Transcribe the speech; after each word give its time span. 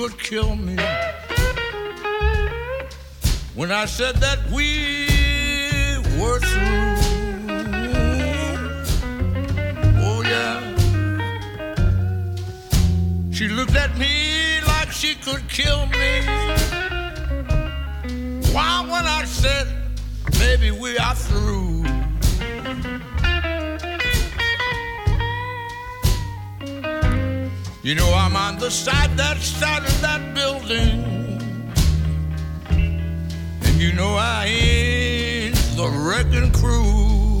Could 0.00 0.18
kill 0.18 0.56
me. 0.56 0.76
When 3.54 3.70
I 3.70 3.84
said 3.86 4.16
that 4.16 4.38
we 4.50 5.08
were 6.18 6.38
through. 6.38 6.96
Oh, 10.08 10.22
yeah. 10.22 10.60
She 13.30 13.48
looked 13.48 13.76
at 13.76 13.96
me 13.98 14.60
like 14.66 14.90
she 14.90 15.14
could 15.16 15.46
kill 15.48 15.86
me. 15.86 16.12
Why, 18.54 18.80
when 18.92 19.06
I 19.06 19.24
said, 19.26 19.66
maybe 20.38 20.70
we 20.70 20.96
are 20.98 21.14
through. 21.14 21.79
You 27.82 27.94
know 27.94 28.12
I'm 28.12 28.36
on 28.36 28.58
the 28.58 28.70
side 28.70 29.16
that 29.16 29.38
started 29.38 29.88
that 30.02 30.34
building. 30.34 31.02
And 32.68 33.80
you 33.80 33.94
know 33.94 34.16
I 34.16 34.44
ain't 34.44 35.54
the 35.76 35.88
wrecking 35.88 36.52
crew. 36.52 37.40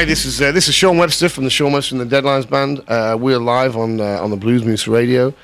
Hi, 0.00 0.06
this 0.06 0.24
is 0.24 0.40
uh, 0.40 0.50
this 0.50 0.66
is 0.66 0.74
Sean 0.74 0.96
Webster 0.96 1.28
from 1.28 1.44
the 1.44 1.50
Sean 1.50 1.74
Webster 1.74 1.94
and 1.94 2.10
the 2.10 2.22
Deadlines 2.22 2.48
Band. 2.48 2.82
Uh, 2.88 3.18
we're 3.20 3.36
live 3.36 3.76
on 3.76 4.00
uh, 4.00 4.18
on 4.22 4.30
the 4.30 4.36
Blues 4.38 4.64
Moose 4.64 4.88
Radio. 4.88 5.34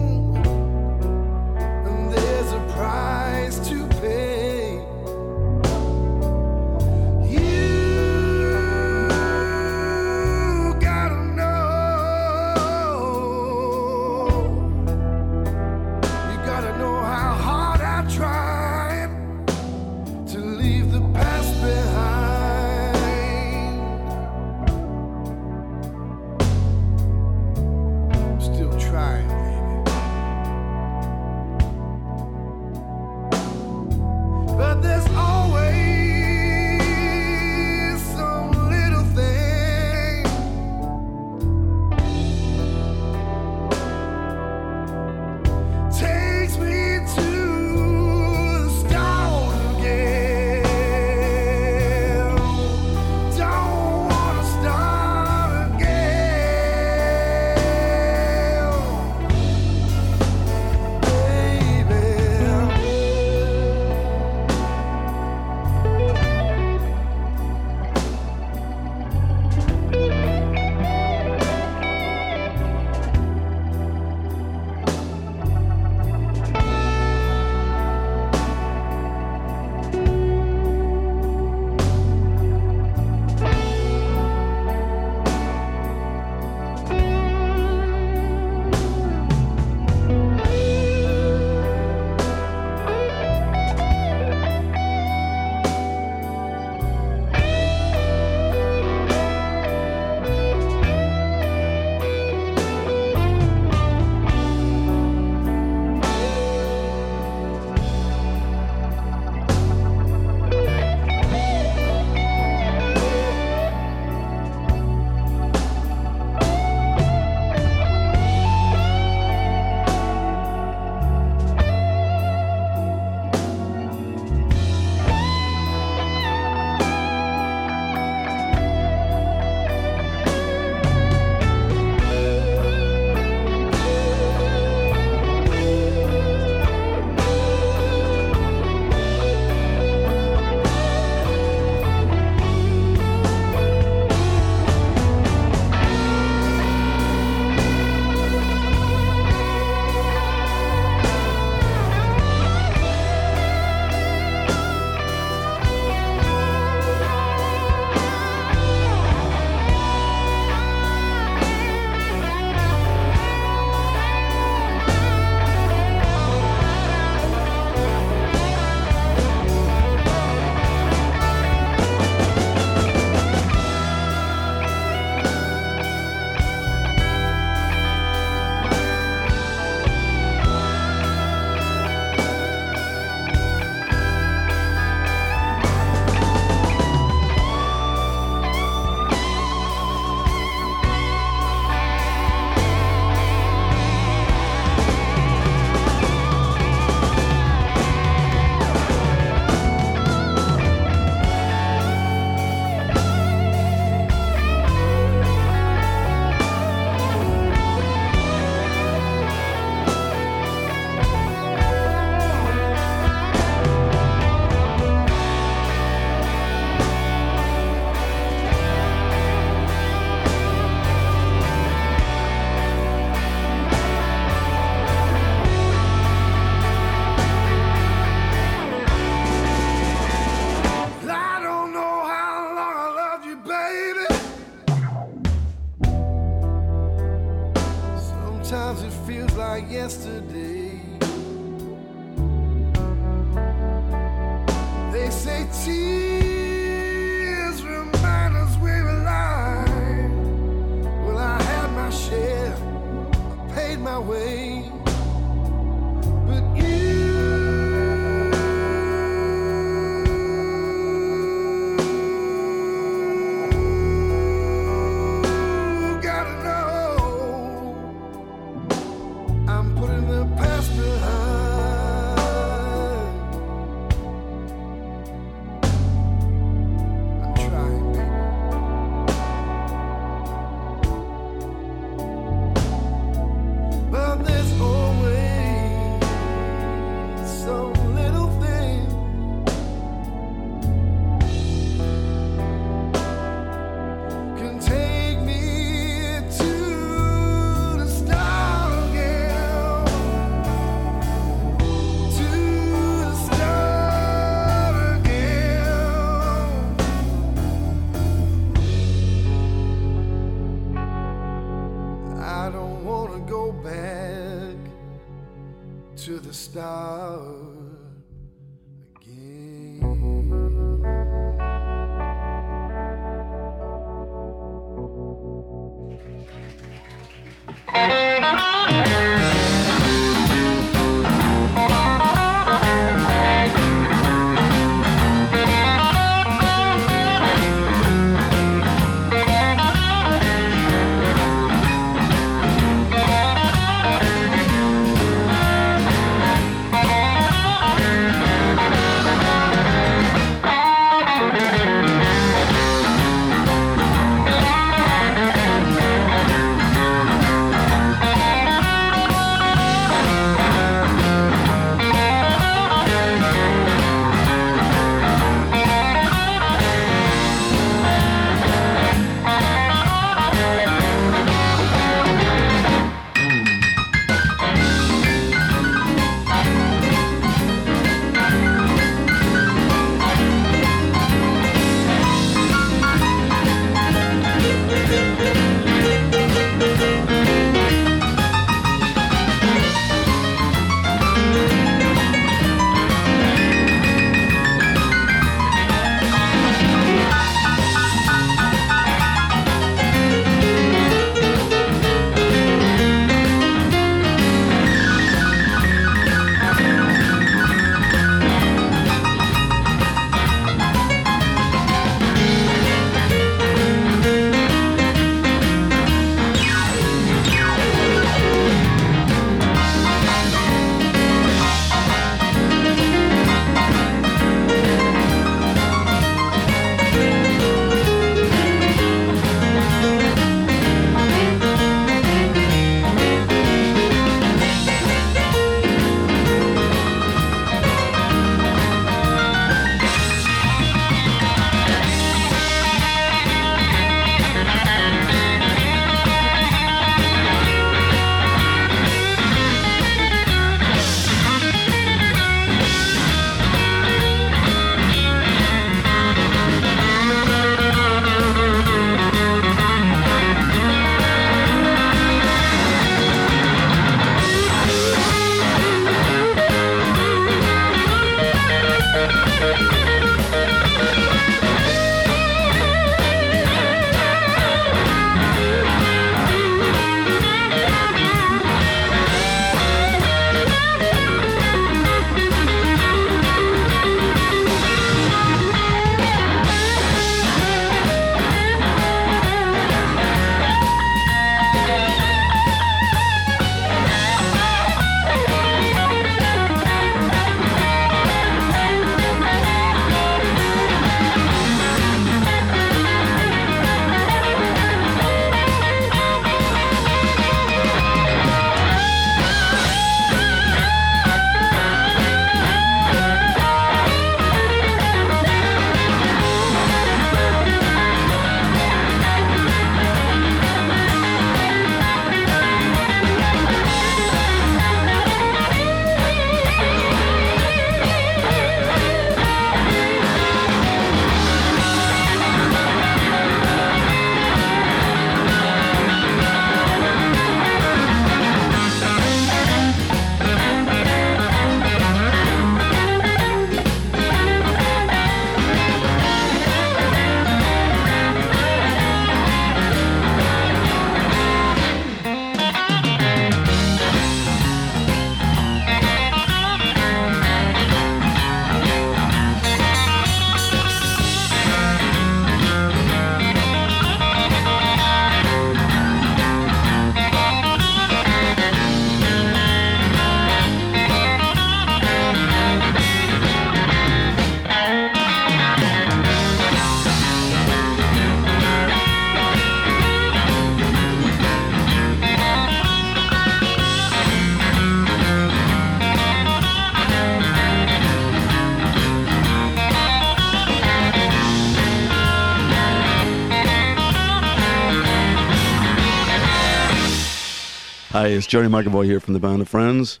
Hi, 597.96 598.08
it's 598.08 598.26
Gerry 598.26 598.46
McAvoy 598.46 598.84
here 598.84 599.00
from 599.00 599.14
the 599.14 599.20
Band 599.20 599.40
of 599.40 599.48
Friends. 599.48 600.00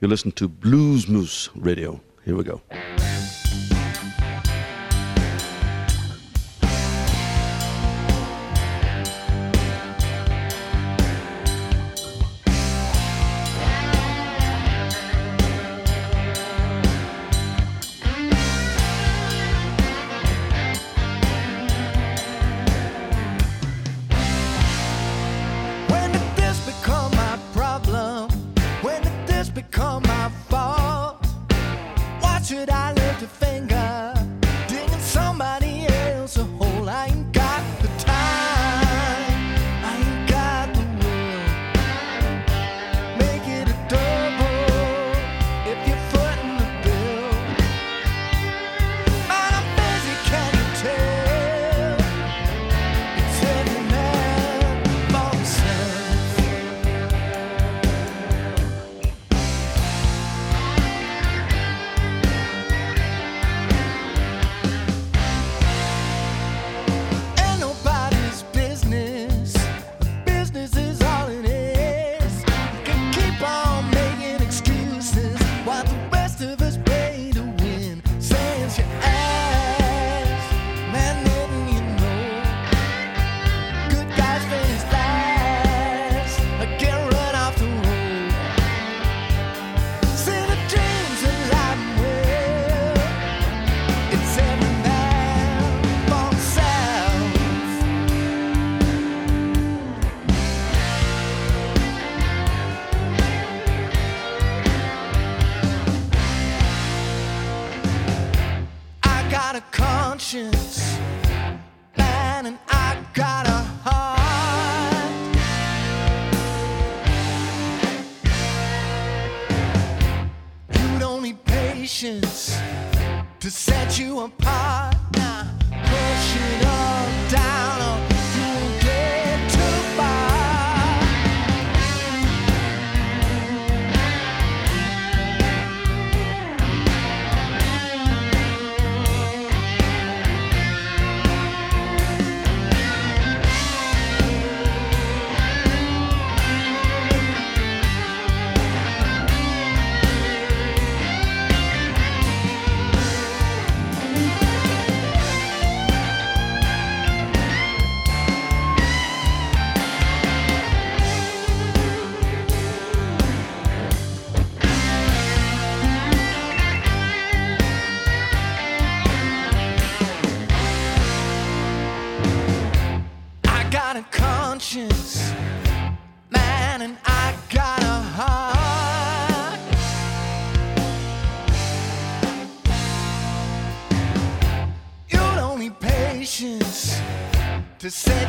You 0.00 0.08
listen 0.08 0.32
to 0.32 0.48
Blues 0.48 1.06
Moose 1.06 1.48
Radio. 1.54 2.00
Here 2.24 2.34
we 2.34 2.42
go. 2.42 2.60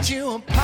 you. 0.10 0.57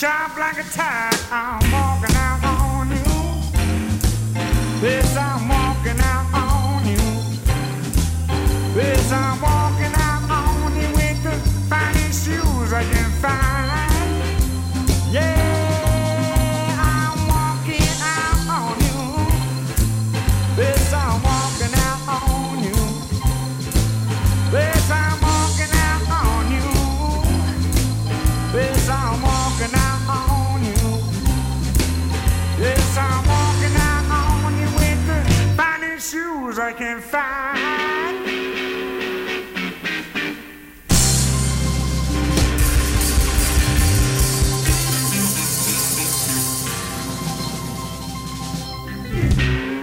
sharp 0.00 0.34
like 0.38 0.58
a 0.58 0.62
tide. 0.62 1.79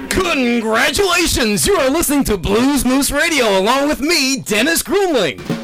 Congratulations! 0.09 1.67
You 1.67 1.75
are 1.75 1.89
listening 1.89 2.23
to 2.25 2.37
Blues 2.37 2.85
Moose 2.85 3.11
Radio 3.11 3.59
along 3.59 3.89
with 3.89 3.99
me, 3.99 4.37
Dennis 4.39 4.81
Gruenling. 4.81 5.56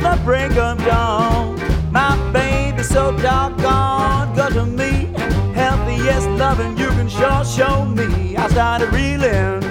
Rocked 0.00 0.04
until 0.04 0.16
the 0.16 0.24
break 0.24 0.56
of 0.56 0.78
dawn. 0.84 1.58
My 1.92 2.32
baby 2.32 2.82
so 2.82 3.16
doggone 3.18 4.34
good 4.34 4.52
to 4.54 4.66
me. 4.66 5.12
Healthiest 5.54 6.28
loving 6.30 6.76
you 6.76 6.88
can 6.88 7.08
sure 7.08 7.44
show 7.44 7.84
me. 7.84 8.36
I 8.36 8.48
started 8.48 8.92
reeling. 8.92 9.64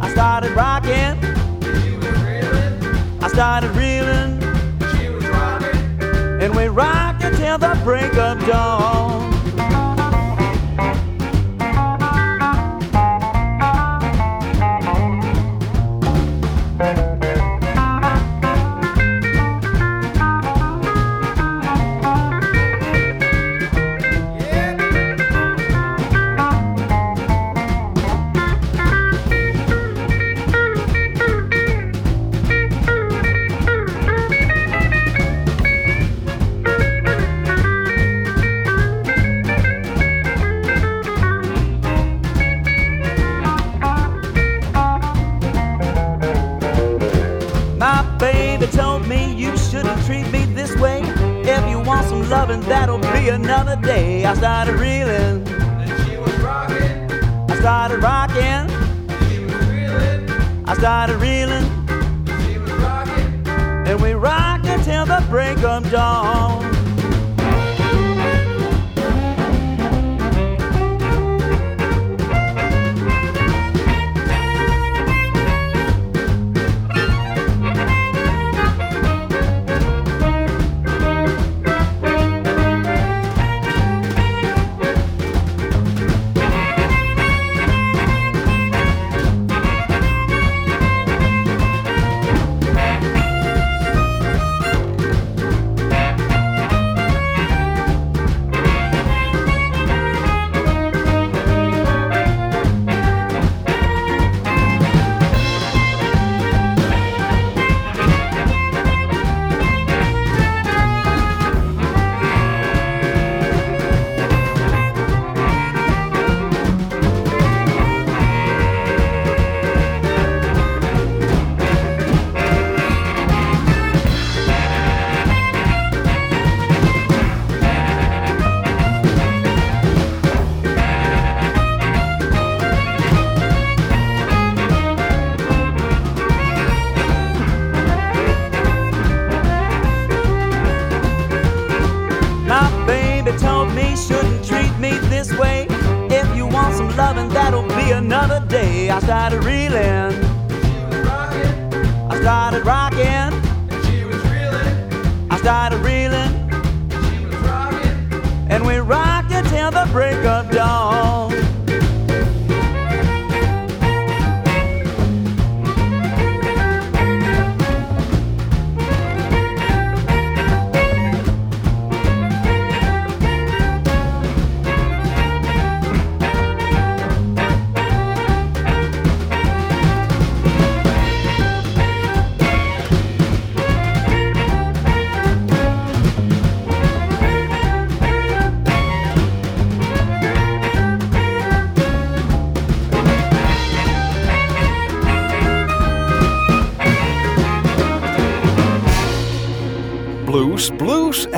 I 0.00 0.10
started 0.12 0.52
rocking. 0.52 1.18
I 3.22 3.28
started 3.28 3.70
reeling. 3.70 4.42
And 6.42 6.56
we 6.56 6.68
rocked 6.68 7.22
until 7.22 7.58
the 7.58 7.78
break 7.84 8.14
of 8.16 8.46
dawn. 8.46 9.09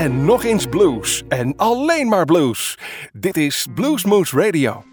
En 0.03 0.25
nog 0.25 0.45
eens 0.45 0.67
blues. 0.67 1.23
En 1.29 1.57
alleen 1.57 2.09
maar 2.09 2.25
blues. 2.25 2.79
Dit 3.13 3.37
is 3.37 3.67
Bluesmoose 3.75 4.37
Radio. 4.37 4.92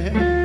So 0.00 0.39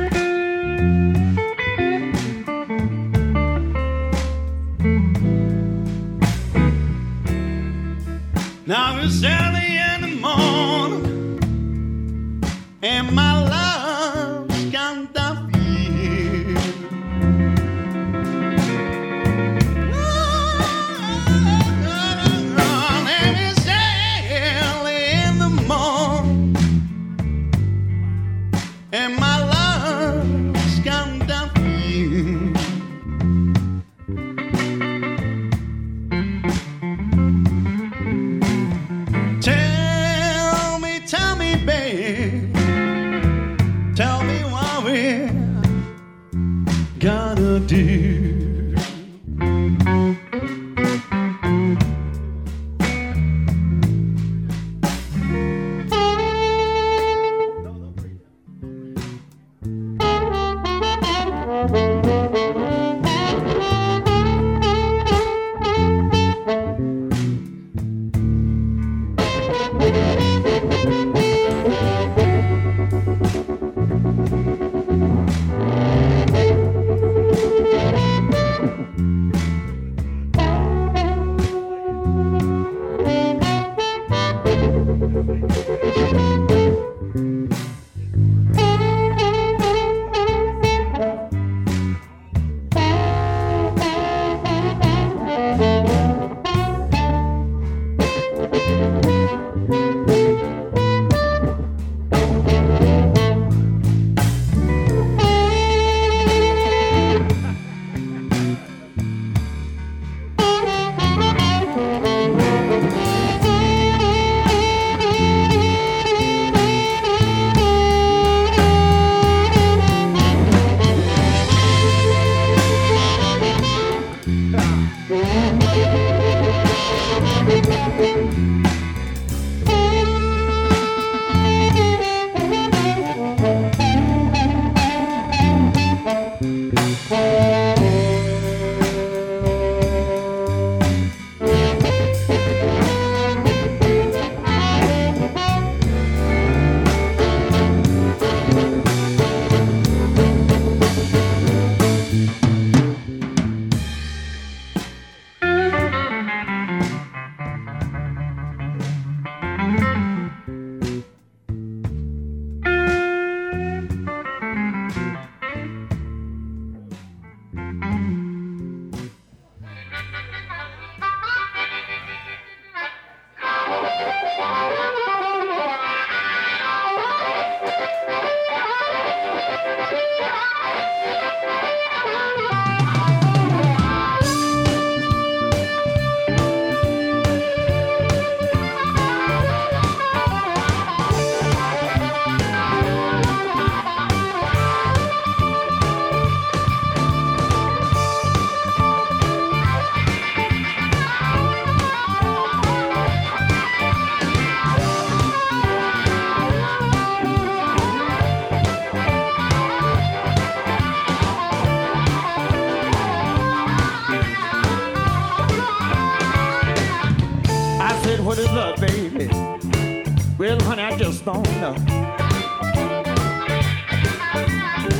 just 221.06 221.24
don't 221.24 221.44
know. 221.60 221.72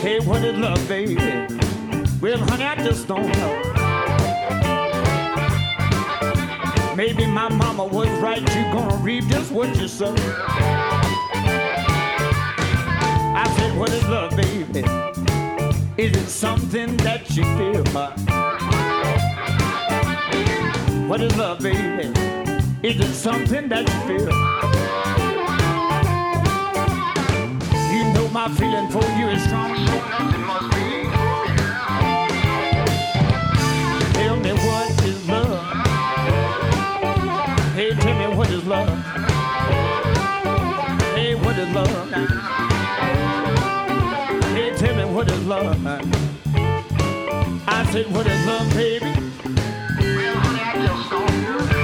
Hey, 0.03 0.21
what 0.21 0.45
is 0.45 0.57
love, 0.57 0.87
baby? 0.87 1.17
Well, 2.21 2.39
honey, 2.39 2.65
I 2.65 2.77
just 2.77 3.09
don't 3.09 3.27
know. 3.27 3.55
Maybe 6.95 7.27
my 7.27 7.49
mama 7.49 7.85
was 7.85 8.09
right, 8.21 8.39
You're 8.39 8.73
gonna 8.73 8.95
reap 9.03 9.27
just 9.27 9.51
what 9.51 9.77
you 9.81 9.89
sow. 9.89 10.15
I 13.35 13.53
said, 13.57 13.77
what 13.77 13.91
is 13.91 14.07
love, 14.09 14.37
baby? 14.37 14.85
Is 16.01 16.17
it 16.17 16.29
something 16.29 16.97
that 16.99 17.29
you 17.31 17.43
feel? 17.59 17.85
What 21.09 21.21
is 21.21 21.37
love, 21.37 21.59
baby? 21.59 22.13
Is 22.85 23.01
it 23.01 23.13
something 23.13 23.69
that 23.71 23.89
you 23.89 24.19
feel? 24.19 24.66
my 28.37 28.49
feeling 28.49 28.87
for 28.91 29.03
you 29.18 29.28
is 29.28 29.43
strong, 29.45 29.74
so 29.74 30.09
nothing 30.11 30.43
must 30.43 30.70
be. 30.72 31.09
Tell 34.12 34.37
me 34.37 34.53
what 34.53 35.05
is 35.07 35.26
love? 35.26 35.62
Hey, 37.74 37.95
tell 37.95 38.18
me 38.18 38.37
what 38.37 38.51
is 38.51 38.64
love? 38.66 38.89
Hey, 41.14 41.34
what 41.34 41.57
is 41.59 41.74
love? 41.74 42.11
Hey, 44.55 44.70
tell 44.76 44.95
me 44.97 45.05
what 45.14 45.30
is 45.30 45.47
love? 45.47 45.87
I 47.66 47.89
said, 47.91 48.07
what 48.14 48.26
is 48.26 48.47
love, 48.47 48.68
baby? 48.74 49.07
Well, 49.07 50.37
honey, 50.45 50.61
I 50.61 50.87
just 50.87 51.11
don't. 51.11 51.70
know. 51.70 51.76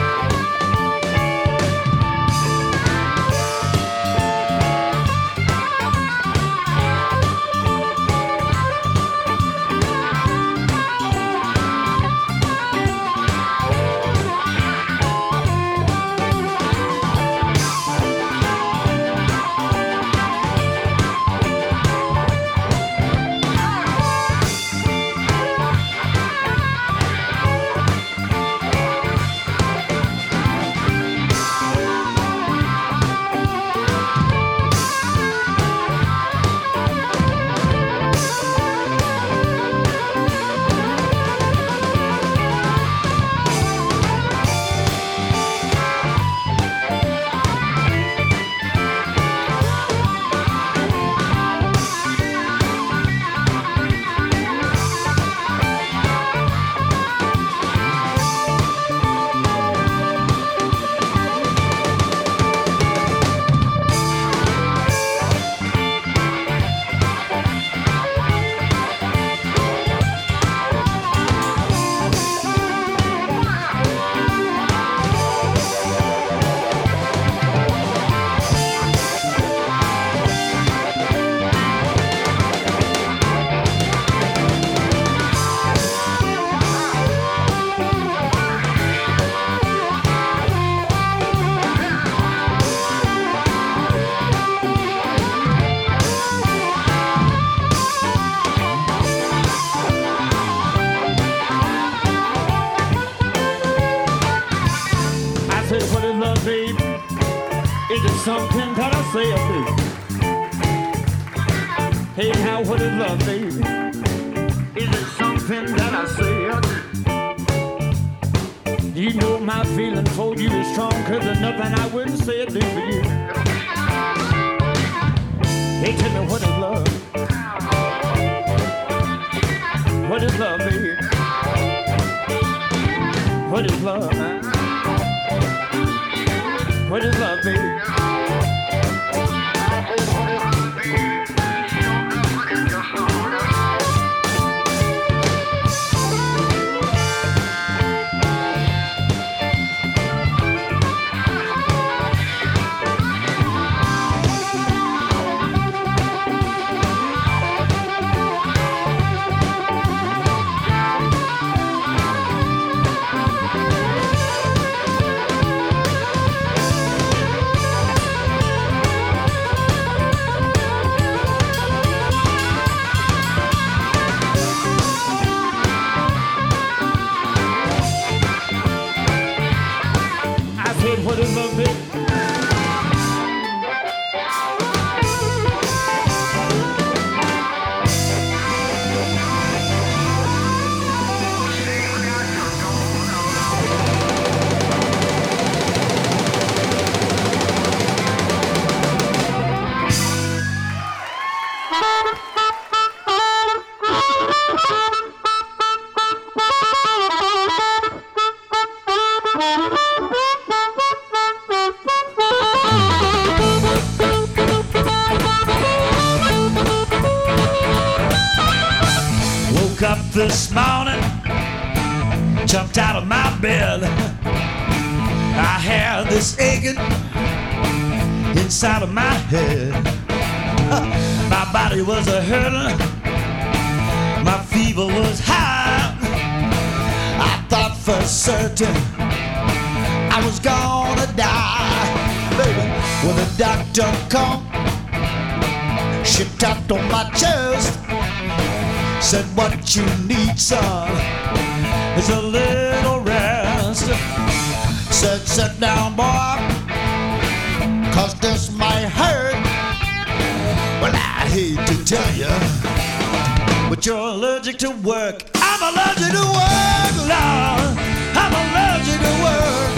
You're 263.85 263.97
allergic 263.99 264.59
to 264.59 264.71
work. 264.71 265.25
I'm 265.35 265.75
allergic 265.75 266.13
to 266.13 266.23
work, 266.23 266.95
Lord. 267.03 267.77
I'm 268.15 268.33
allergic 268.33 269.01
to 269.03 269.13
work. 269.27 269.75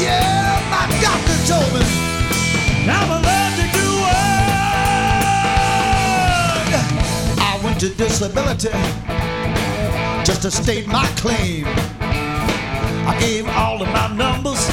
Yeah, 0.00 0.56
my 0.70 0.88
doctor 1.02 1.36
told 1.44 1.74
me 1.74 1.84
I'm 2.88 3.10
allergic 3.20 3.70
to 3.76 3.86
work. 4.00 4.40
I 7.38 7.60
went 7.62 7.80
to 7.80 7.90
disability 7.90 8.70
just 10.24 10.40
to 10.42 10.50
state 10.50 10.86
my 10.86 11.06
claim. 11.16 11.66
I 12.00 13.14
gave 13.20 13.46
all 13.46 13.82
of 13.82 13.88
my 13.88 14.08
numbers, 14.16 14.66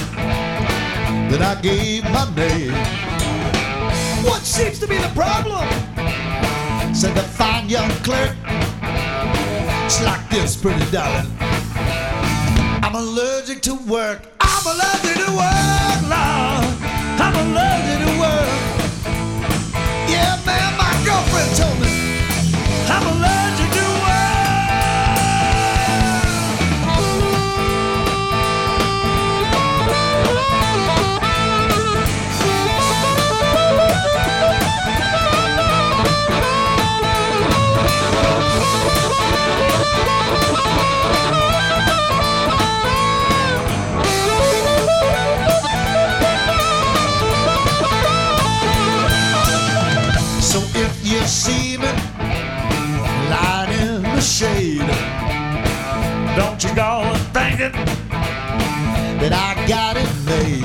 then 1.30 1.41
I 1.41 1.60
gave 1.62 2.05
my 2.05 2.34
name. 2.36 2.72
What 4.24 4.43
seems 4.43 4.80
to 4.80 4.88
be 4.88 4.95
the 4.95 5.10
problem? 5.10 5.68
Said 6.95 7.14
the 7.14 7.26
fine 7.38 7.69
young 7.69 7.89
clerk. 8.01 8.35
It's 9.85 10.01
like 10.01 10.27
this, 10.29 10.55
pretty 10.55 10.89
darling. 10.89 11.31
I'm 12.83 12.95
allergic 12.95 13.61
to 13.63 13.75
work. 13.88 14.21
I'm 14.41 14.65
allergic 14.65 15.15
to 15.23 15.31
work, 15.41 15.99
Lord. 16.13 16.65
I'm 17.25 17.35
allergic 17.43 17.99
to 18.05 18.11
work. 18.23 18.49
Yeah, 20.09 20.33
man, 20.47 20.71
my 20.81 20.93
girlfriend 21.05 21.51
told 21.55 21.77
me 21.79 21.93
I'm 22.89 23.05
allergic 23.13 23.57
don't 56.58 56.72
you 56.72 56.76
go 56.76 57.14
thinking 57.34 57.72
that 59.20 59.32
I 59.32 59.53
got 59.68 59.95
it 59.95 60.10
made. 60.26 60.64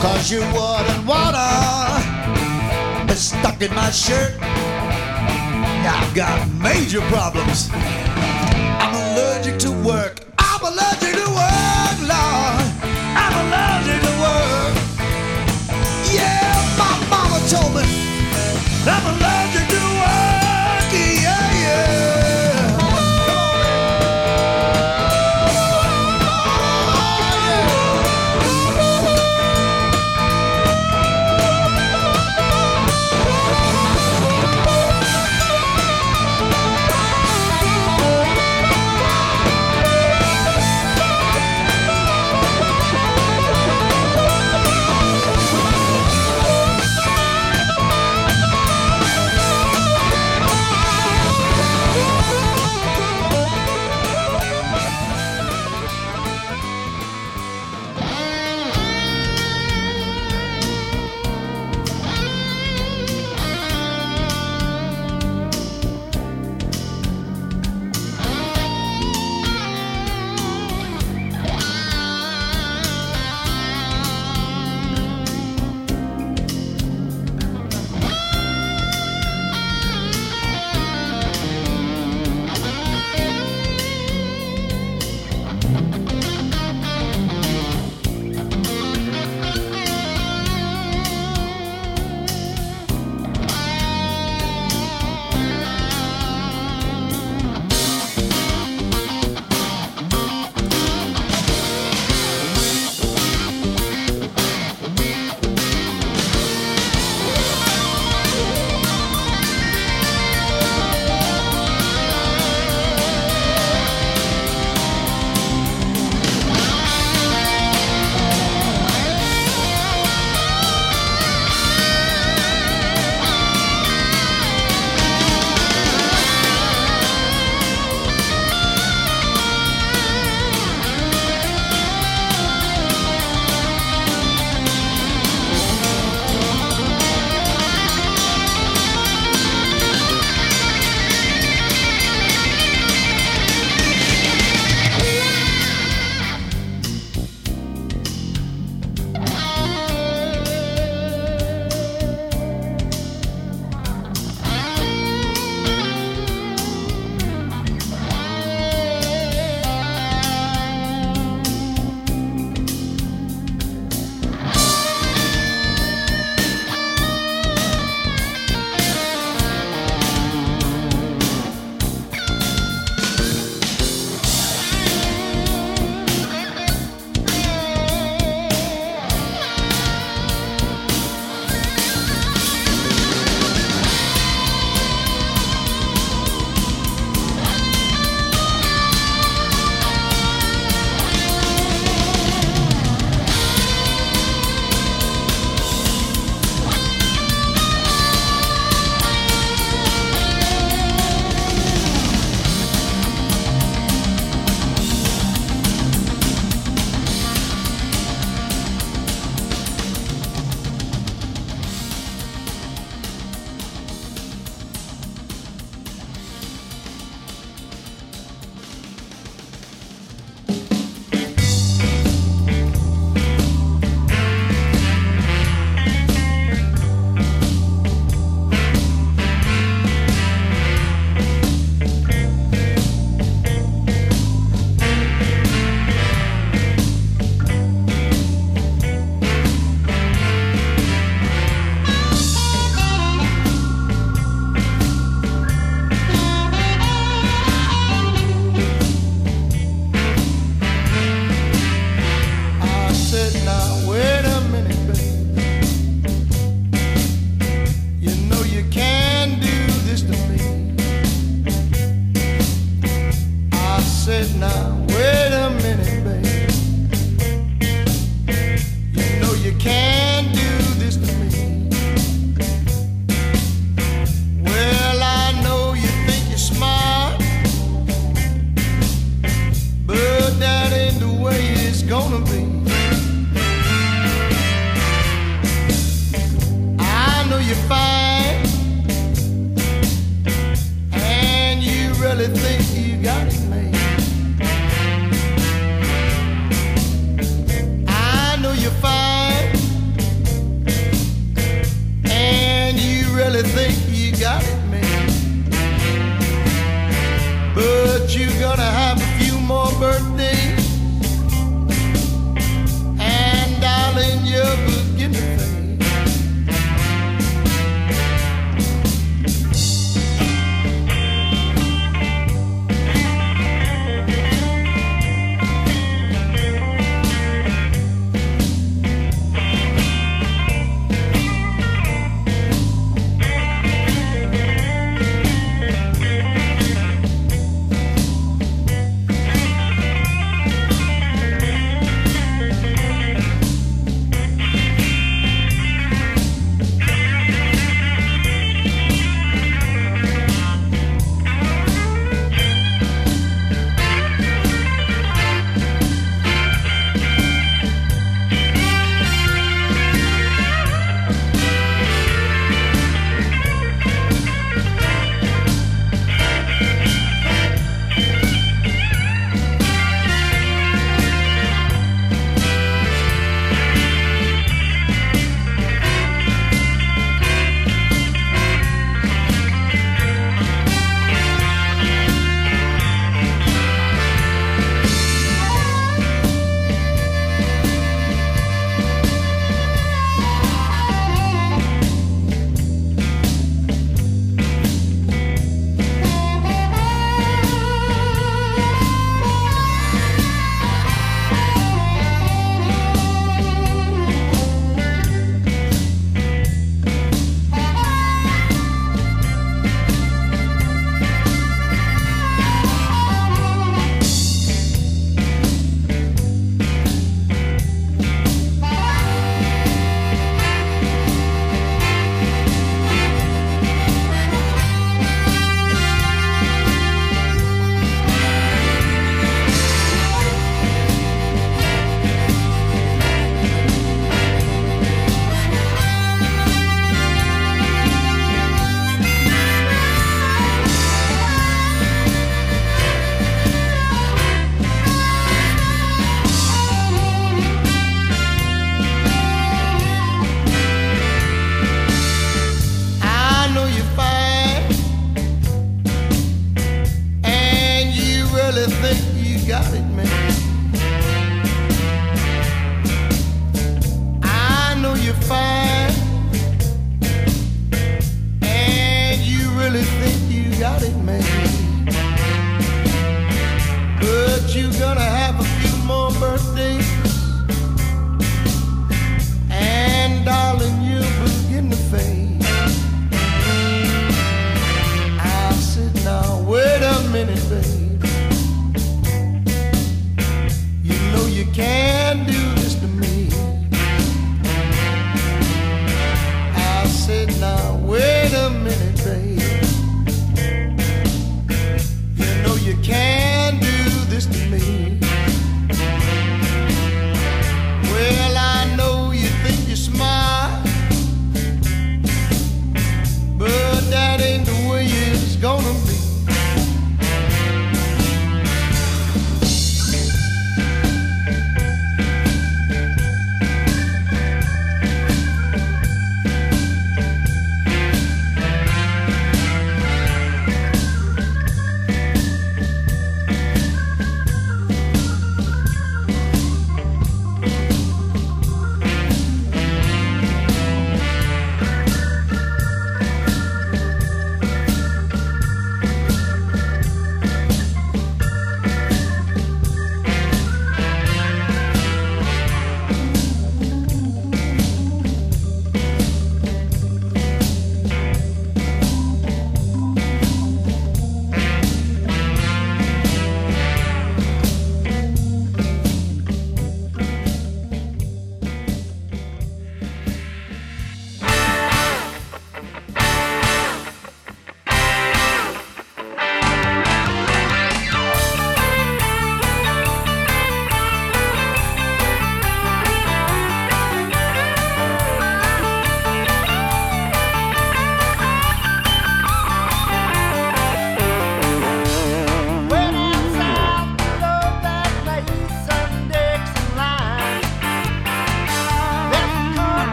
Cause 0.00 0.30
your 0.30 0.44
wood 0.52 0.86
and 0.94 1.08
water 1.08 1.42
is 3.12 3.30
stuck 3.30 3.60
in 3.62 3.74
my 3.74 3.90
shirt. 3.90 4.38
I've 4.40 6.14
got 6.14 6.48
major 6.62 7.00
problems. 7.10 7.68
I'm 7.72 8.94
allergic 8.94 9.58
to 9.60 9.72
work. 9.84 10.20
I'm 10.38 10.60
allergic 10.62 11.03